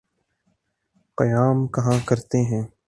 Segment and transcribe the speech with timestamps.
[1.17, 2.63] قیام کہاں کرتے ہیں؟